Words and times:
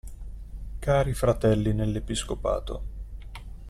Cari 0.79 1.13
fratelli 1.13 1.73
nell'Episcopato. 1.75 2.83